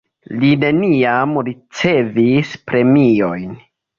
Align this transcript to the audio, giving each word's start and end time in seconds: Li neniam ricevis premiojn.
Li 0.43 0.47
neniam 0.63 1.35
ricevis 1.49 2.57
premiojn. 2.71 3.55